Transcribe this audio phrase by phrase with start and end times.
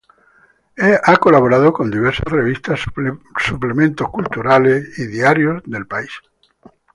[0.77, 2.79] Ha colaborado con diversas revistas,
[3.37, 6.09] suplementos culturales y diarios del país.